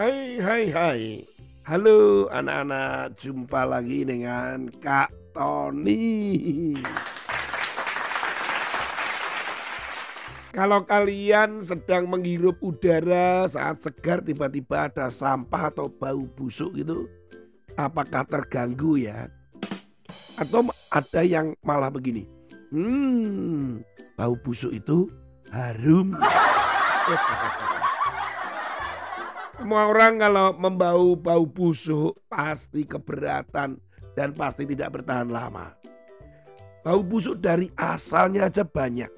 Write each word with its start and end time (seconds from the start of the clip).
Hai 0.00 0.40
hai 0.40 0.64
hai. 0.72 1.00
Halo 1.68 2.24
anak-anak. 2.32 3.20
Jumpa 3.20 3.68
lagi 3.68 4.08
dengan 4.08 4.72
Kak 4.80 5.12
Tony. 5.36 6.72
Kalau 10.56 10.88
kalian 10.88 11.60
sedang 11.60 12.08
menghirup 12.08 12.56
udara 12.64 13.44
saat 13.44 13.84
segar 13.84 14.24
tiba-tiba 14.24 14.88
ada 14.88 15.12
sampah 15.12 15.68
atau 15.68 15.92
bau 15.92 16.24
busuk 16.32 16.80
gitu 16.80 17.04
Apakah 17.76 18.24
terganggu 18.24 19.04
ya? 19.04 19.28
Atau 20.40 20.64
ada 20.88 21.20
yang 21.28 21.52
malah 21.60 21.92
begini 21.92 22.24
Hmm 22.72 23.84
bau 24.16 24.32
busuk 24.32 24.72
itu 24.72 25.12
harum 25.52 26.16
Semua 29.60 29.92
orang 29.92 30.16
kalau 30.16 30.56
membau 30.56 31.12
bau 31.20 31.44
busuk 31.44 32.16
pasti 32.32 32.80
keberatan 32.88 33.76
dan 34.16 34.32
pasti 34.32 34.64
tidak 34.64 34.96
bertahan 34.96 35.28
lama. 35.28 35.76
Bau 36.80 37.04
busuk 37.04 37.44
dari 37.44 37.68
asalnya 37.76 38.48
aja 38.48 38.64
banyak. 38.64 39.12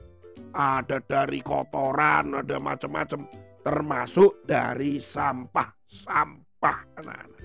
Ada 0.50 0.98
dari 1.06 1.38
kotoran, 1.46 2.42
ada 2.42 2.58
macam-macam, 2.58 3.22
termasuk 3.62 4.42
dari 4.42 4.98
sampah. 4.98 5.70
Sampah 5.86 6.78
anak-anak. 6.98 7.42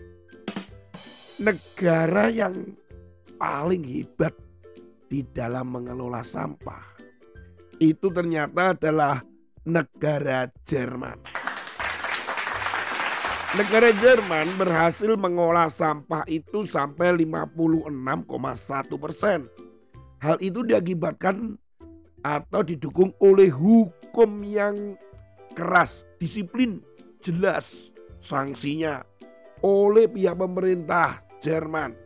Negara 1.38 2.34
yang 2.34 2.66
paling 3.38 3.86
hebat 3.86 4.34
di 5.06 5.22
dalam 5.38 5.70
mengelola 5.70 6.26
sampah 6.26 6.98
itu 7.78 8.10
ternyata 8.10 8.74
adalah 8.74 9.22
negara 9.70 10.50
Jerman. 10.66 11.37
Negara 13.58 13.90
Jerman 13.90 14.54
berhasil 14.54 15.18
mengolah 15.18 15.66
sampah 15.66 16.22
itu 16.30 16.70
sampai 16.70 17.26
56,1 17.26 17.90
persen. 19.02 19.50
Hal 20.22 20.38
itu 20.46 20.62
diakibatkan 20.62 21.58
atau 22.22 22.62
didukung 22.62 23.18
oleh 23.18 23.50
hukum 23.50 24.46
yang 24.46 24.94
keras, 25.58 26.06
disiplin, 26.22 26.86
jelas 27.18 27.90
sanksinya 28.22 29.02
oleh 29.66 30.06
pihak 30.06 30.38
pemerintah 30.38 31.26
Jerman. 31.42 31.98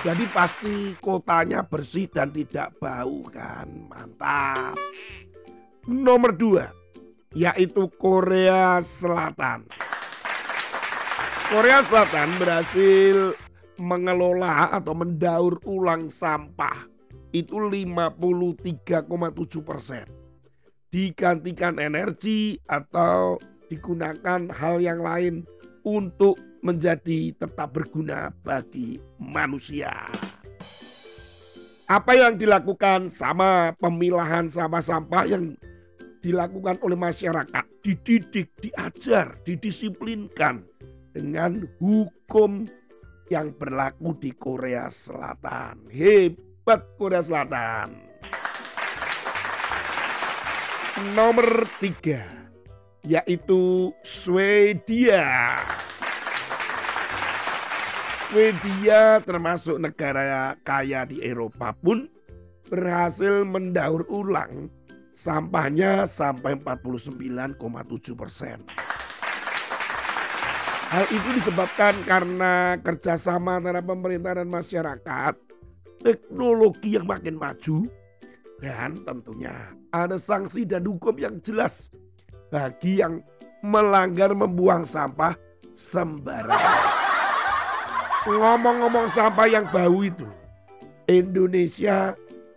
Jadi 0.00 0.24
pasti 0.32 0.96
kotanya 0.96 1.60
bersih 1.60 2.08
dan 2.08 2.32
tidak 2.32 2.72
bau 2.80 3.20
kan, 3.28 3.68
mantap. 3.92 4.80
Nomor 5.84 6.32
dua, 6.32 6.72
yaitu 7.32 7.88
Korea 7.96 8.84
Selatan. 8.84 9.64
Korea 11.52 11.84
Selatan 11.84 12.28
berhasil 12.40 13.36
mengelola 13.76 14.72
atau 14.72 14.96
mendaur 14.96 15.60
ulang 15.68 16.08
sampah 16.08 16.92
itu 17.32 17.56
53,7 17.56 19.64
persen. 19.64 20.06
Digantikan 20.92 21.80
energi 21.80 22.60
atau 22.68 23.40
digunakan 23.72 24.52
hal 24.52 24.84
yang 24.84 25.00
lain 25.00 25.48
untuk 25.88 26.36
menjadi 26.60 27.32
tetap 27.32 27.72
berguna 27.72 28.28
bagi 28.44 29.00
manusia. 29.16 30.04
Apa 31.88 32.12
yang 32.16 32.36
dilakukan 32.36 33.12
sama 33.12 33.72
pemilahan 33.76 34.48
sampah-sampah 34.48 35.24
yang 35.28 35.56
dilakukan 36.22 36.78
oleh 36.86 36.94
masyarakat, 36.94 37.64
dididik, 37.82 38.54
diajar, 38.62 39.34
didisiplinkan 39.42 40.62
dengan 41.10 41.66
hukum 41.82 42.70
yang 43.28 43.50
berlaku 43.58 44.14
di 44.22 44.30
Korea 44.30 44.86
Selatan. 44.86 45.90
Hebat 45.90 46.94
Korea 46.94 47.20
Selatan. 47.20 48.14
Nomor 51.18 51.66
tiga 51.82 52.22
yaitu 53.02 53.90
Swedia. 54.06 55.58
Swedia 58.30 59.18
termasuk 59.26 59.76
negara 59.82 60.54
kaya 60.62 61.02
di 61.04 61.20
Eropa 61.20 61.74
pun 61.74 62.06
berhasil 62.70 63.44
mendaur 63.44 64.06
ulang 64.08 64.72
sampahnya 65.12 66.08
sampai 66.08 66.56
49,7 66.60 68.16
persen. 68.16 68.58
Hal 70.92 71.08
itu 71.08 71.28
disebabkan 71.40 71.96
karena 72.04 72.76
kerjasama 72.84 73.56
antara 73.56 73.80
pemerintah 73.80 74.36
dan 74.36 74.48
masyarakat, 74.52 75.34
teknologi 76.04 77.00
yang 77.00 77.08
makin 77.08 77.40
maju, 77.40 77.88
dan 78.60 79.00
tentunya 79.00 79.72
ada 79.88 80.20
sanksi 80.20 80.68
dan 80.68 80.84
hukum 80.84 81.16
yang 81.16 81.40
jelas 81.40 81.88
bagi 82.52 83.00
yang 83.00 83.24
melanggar 83.64 84.36
membuang 84.36 84.84
sampah 84.84 85.32
sembarangan. 85.72 86.84
Ngomong-ngomong 88.28 89.08
sampah 89.08 89.48
yang 89.48 89.66
bau 89.72 90.04
itu, 90.04 90.28
Indonesia 91.08 92.12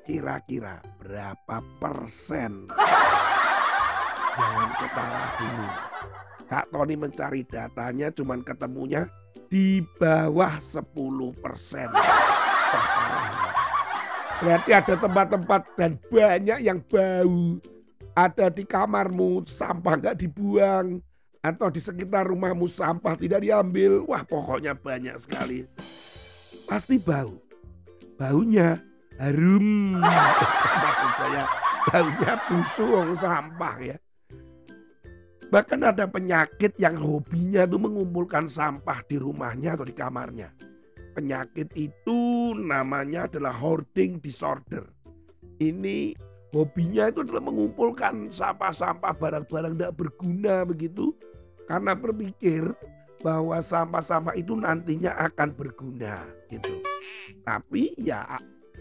kira-kira 0.06 0.86
berapa 1.02 1.66
persen? 1.82 2.70
Jangan 4.38 4.70
ketawa 4.78 5.24
dulu. 5.42 5.68
Kak 6.46 6.66
Tony 6.70 6.94
mencari 6.94 7.42
datanya 7.42 8.14
cuman 8.14 8.46
ketemunya 8.46 9.10
di 9.50 9.82
bawah 9.98 10.62
10 10.62 10.86
persen. 11.42 11.90
Berarti 14.46 14.72
ada 14.76 14.96
tempat-tempat 15.00 15.62
dan 15.74 15.98
banyak 16.12 16.60
yang 16.62 16.80
bau. 16.86 17.58
Ada 18.16 18.48
di 18.54 18.64
kamarmu 18.68 19.44
sampah 19.48 19.96
nggak 19.98 20.20
dibuang. 20.22 21.02
Atau 21.42 21.70
di 21.70 21.82
sekitar 21.82 22.28
rumahmu 22.30 22.68
sampah 22.68 23.16
tidak 23.18 23.42
diambil. 23.42 24.04
Wah 24.06 24.22
pokoknya 24.28 24.76
banyak 24.76 25.16
sekali. 25.18 25.66
Pasti 26.68 27.00
bau. 27.00 27.40
Baunya 28.20 28.80
harum. 29.20 30.00
Maksud 30.02 31.12
saya 31.20 31.44
baunya 31.88 32.34
busuk 32.50 33.08
sampah 33.20 33.76
ya. 33.80 33.98
Bahkan 35.46 35.80
ada 35.86 36.10
penyakit 36.10 36.74
yang 36.82 36.98
hobinya 36.98 37.64
itu 37.70 37.78
mengumpulkan 37.78 38.50
sampah 38.50 39.06
di 39.06 39.22
rumahnya 39.22 39.78
atau 39.78 39.86
di 39.86 39.94
kamarnya. 39.94 40.50
Penyakit 41.16 41.72
itu 41.80 42.52
namanya 42.58 43.30
adalah 43.30 43.56
hoarding 43.56 44.20
disorder. 44.20 44.84
Ini 45.62 46.12
hobinya 46.52 47.08
itu 47.08 47.24
adalah 47.24 47.46
mengumpulkan 47.46 48.28
sampah-sampah 48.34 49.16
barang-barang 49.16 49.80
tidak 49.80 49.94
berguna 49.96 50.68
begitu. 50.68 51.16
Karena 51.72 51.96
berpikir 51.96 52.76
bahwa 53.24 53.58
sampah-sampah 53.64 54.36
itu 54.36 54.60
nantinya 54.60 55.16
akan 55.30 55.56
berguna 55.56 56.26
gitu. 56.52 56.84
Tapi 57.48 57.96
ya 57.96 58.28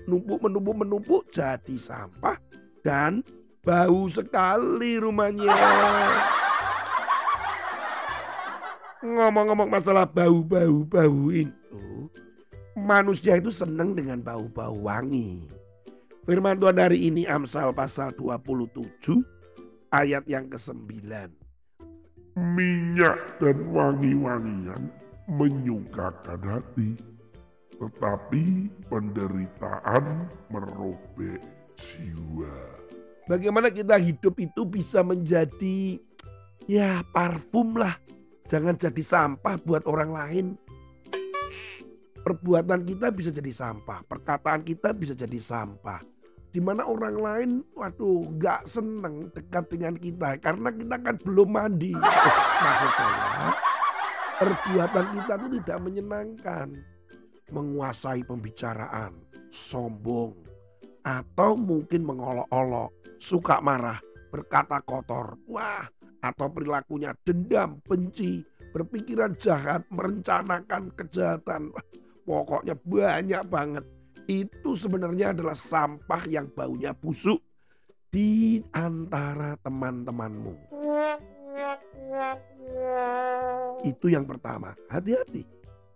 numpuk 0.04 0.38
menumpuk 0.44 0.76
menumpuk 0.84 1.22
jadi 1.32 1.76
sampah 1.76 2.36
dan 2.84 3.24
bau 3.64 4.06
sekali 4.12 5.00
rumahnya. 5.00 5.56
Ngomong-ngomong 9.04 9.68
masalah 9.68 10.08
bau-bau 10.08 10.80
bau 10.88 11.28
itu, 11.28 12.08
manusia 12.72 13.36
itu 13.36 13.52
senang 13.52 13.92
dengan 13.92 14.24
bau-bau 14.24 14.72
wangi. 14.80 15.44
Firman 16.24 16.56
Tuhan 16.56 16.80
hari 16.80 17.12
ini 17.12 17.28
Amsal 17.28 17.68
pasal 17.76 18.16
27 18.16 19.20
ayat 19.92 20.24
yang 20.24 20.48
ke-9. 20.48 21.04
Minyak 22.34 23.20
dan 23.44 23.56
wangi-wangian 23.68 24.88
menyukakan 25.28 26.40
hati 26.40 26.96
tetapi 27.78 28.70
penderitaan 28.86 30.30
merobek 30.50 31.42
jiwa. 31.74 32.54
Bagaimana 33.24 33.72
kita 33.72 33.96
hidup 33.96 34.36
itu 34.36 34.62
bisa 34.68 35.00
menjadi 35.00 35.96
ya 36.68 37.00
parfum 37.10 37.74
lah. 37.80 37.96
Jangan 38.44 38.76
jadi 38.76 39.02
sampah 39.02 39.56
buat 39.64 39.88
orang 39.88 40.10
lain. 40.12 40.46
Perbuatan 42.24 42.88
kita 42.88 43.12
bisa 43.12 43.28
jadi 43.28 43.52
sampah, 43.52 44.00
perkataan 44.08 44.64
kita 44.64 44.96
bisa 44.96 45.12
jadi 45.12 45.36
sampah. 45.36 46.00
Di 46.54 46.62
mana 46.62 46.86
orang 46.86 47.16
lain, 47.18 47.50
waduh, 47.74 48.30
gak 48.40 48.64
seneng 48.64 49.28
dekat 49.34 49.68
dengan 49.68 49.98
kita 49.98 50.38
karena 50.40 50.72
kita 50.72 50.96
kan 51.04 51.16
belum 51.20 51.48
mandi. 51.52 51.92
Maksud 51.92 52.92
saya, 52.96 53.50
perbuatan 54.40 55.06
kita 55.20 55.32
itu 55.36 55.48
tidak 55.60 55.78
menyenangkan 55.84 56.68
menguasai 57.52 58.24
pembicaraan, 58.24 59.12
sombong, 59.52 60.32
atau 61.04 61.52
mungkin 61.58 62.00
mengolok-olok, 62.08 63.20
suka 63.20 63.60
marah, 63.60 64.00
berkata 64.32 64.80
kotor, 64.80 65.36
wah, 65.44 65.84
atau 66.24 66.48
perilakunya 66.48 67.12
dendam, 67.28 67.76
benci, 67.84 68.40
berpikiran 68.72 69.36
jahat, 69.36 69.84
merencanakan 69.92 70.88
kejahatan, 70.96 71.68
pokoknya 72.24 72.74
banyak 72.80 73.44
banget. 73.52 73.84
Itu 74.24 74.72
sebenarnya 74.72 75.36
adalah 75.36 75.52
sampah 75.52 76.24
yang 76.24 76.48
baunya 76.48 76.96
busuk 76.96 77.44
di 78.08 78.64
antara 78.72 79.60
teman-temanmu. 79.60 80.56
Itu 83.84 84.08
yang 84.08 84.24
pertama, 84.24 84.72
hati-hati. 84.88 85.44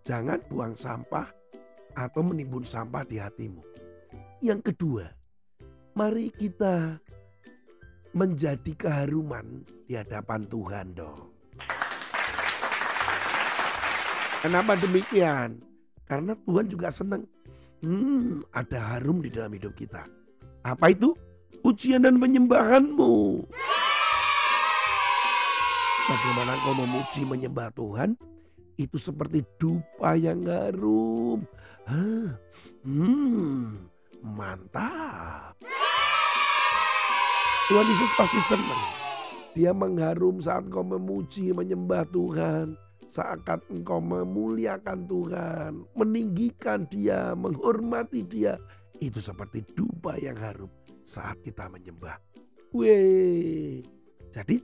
Jangan 0.04 0.44
buang 0.52 0.76
sampah 0.76 1.37
atau 1.98 2.22
menimbun 2.22 2.62
sampah 2.62 3.02
di 3.02 3.18
hatimu. 3.18 3.58
Yang 4.38 4.70
kedua, 4.70 5.10
mari 5.98 6.30
kita 6.30 7.02
menjadi 8.14 8.72
keharuman 8.78 9.66
di 9.90 9.98
hadapan 9.98 10.46
Tuhan 10.46 10.86
dong. 10.94 11.34
Kenapa 14.38 14.78
demikian? 14.78 15.58
Karena 16.06 16.38
Tuhan 16.46 16.70
juga 16.70 16.94
senang. 16.94 17.26
Hmm, 17.82 18.46
ada 18.54 18.94
harum 18.94 19.18
di 19.18 19.34
dalam 19.34 19.50
hidup 19.50 19.74
kita. 19.74 20.06
Apa 20.62 20.94
itu? 20.94 21.18
Ujian 21.66 22.06
dan 22.06 22.22
penyembahanmu. 22.22 23.42
Bagaimana 26.06 26.52
kau 26.62 26.74
memuji 26.78 27.26
menyembah 27.26 27.68
Tuhan? 27.74 28.14
Itu 28.78 28.94
seperti 28.94 29.42
dupa 29.58 30.14
yang 30.14 30.46
harum. 30.46 31.42
Hmm, 32.86 33.74
mantap. 34.22 35.58
Tuhan 37.66 37.84
Yesus 37.90 38.12
pasti 38.14 38.40
senang. 38.46 38.82
Dia 39.58 39.74
mengharum 39.74 40.38
saat 40.38 40.70
kau 40.70 40.86
memuji, 40.86 41.50
menyembah 41.50 42.06
Tuhan. 42.14 42.78
Saat 43.10 43.42
engkau 43.72 43.98
memuliakan 43.98 45.08
Tuhan, 45.10 45.72
meninggikan 45.98 46.86
dia, 46.86 47.34
menghormati 47.34 48.22
dia. 48.22 48.60
Itu 49.02 49.18
seperti 49.18 49.64
dupa 49.74 50.14
yang 50.22 50.38
harum 50.38 50.70
saat 51.02 51.40
kita 51.42 51.66
menyembah. 51.72 52.20
Weh, 52.76 53.82
jadi 54.30 54.60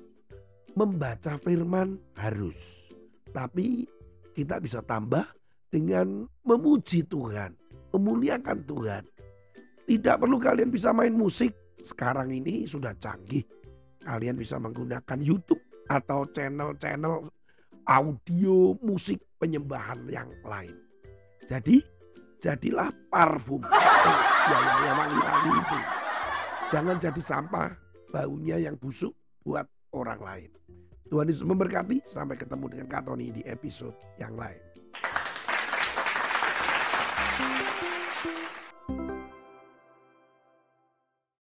membaca 0.76 1.40
firman 1.40 1.96
harus. 2.14 2.92
Tapi 3.32 3.88
kita 4.34 4.58
bisa 4.58 4.82
tambah 4.82 5.24
dengan 5.70 6.26
memuji 6.42 7.06
Tuhan, 7.06 7.54
memuliakan 7.94 8.58
Tuhan. 8.66 9.02
Tidak 9.84 10.16
perlu 10.18 10.36
kalian 10.42 10.74
bisa 10.74 10.90
main 10.90 11.14
musik, 11.14 11.54
sekarang 11.80 12.34
ini 12.34 12.66
sudah 12.66 12.92
canggih. 12.98 13.46
Kalian 14.02 14.36
bisa 14.36 14.58
menggunakan 14.60 15.18
YouTube 15.22 15.62
atau 15.88 16.26
channel-channel 16.34 17.30
audio 17.86 18.74
musik 18.80 19.20
penyembahan 19.38 20.08
yang 20.08 20.28
lain. 20.44 20.74
Jadi 21.46 21.80
jadilah 22.40 22.88
parfum. 23.12 23.60
ya, 24.50 24.58
ya, 24.58 24.74
ya 24.84 24.92
wangi-wangi 24.98 25.52
itu. 25.56 25.78
Jangan 26.72 26.96
jadi 26.96 27.22
sampah 27.22 27.70
baunya 28.08 28.56
yang 28.56 28.76
busuk 28.80 29.12
buat 29.44 29.68
orang 29.92 30.20
lain. 30.20 30.50
Tuhan 31.08 31.28
Yesus 31.28 31.44
memberkati. 31.44 32.04
Sampai 32.04 32.36
ketemu 32.40 32.66
dengan 32.72 32.86
Kak 32.88 33.08
Tony 33.08 33.32
di 33.32 33.42
episode 33.44 33.96
yang 34.16 34.34
lain. 34.36 34.60